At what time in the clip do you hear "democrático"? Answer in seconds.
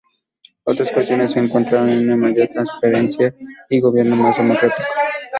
4.35-4.87